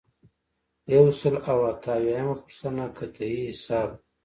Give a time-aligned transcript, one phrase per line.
[0.93, 4.01] یو سل او اته اویایمه پوښتنه قطعیه حساب دی.